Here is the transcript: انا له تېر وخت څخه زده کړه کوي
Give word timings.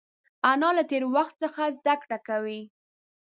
انا 0.51 0.69
له 0.77 0.83
تېر 0.89 1.03
وخت 1.15 1.35
څخه 1.43 1.63
زده 1.77 1.95
کړه 2.01 2.17
کوي 2.27 2.61